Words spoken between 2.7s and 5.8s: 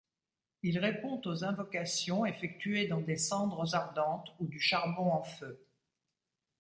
dans des cendres ardentes ou du charbon en feu.